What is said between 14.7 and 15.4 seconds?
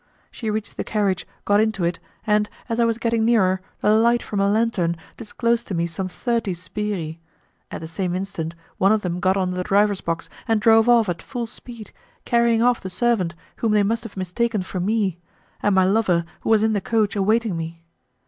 me,